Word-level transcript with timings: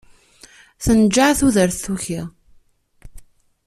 Tenǧeɛ 0.83 1.31
tudert 1.39 1.77
tuki. 1.85 2.21